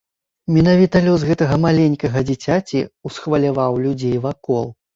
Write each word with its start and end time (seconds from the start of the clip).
Менавіта 0.53 1.01
лёс 1.07 1.25
гэтага 1.29 1.59
маленькага 1.67 2.25
дзіцяці 2.31 2.83
ўсхваляваў 3.11 3.81
людзей 3.87 4.17
вакол. 4.29 4.65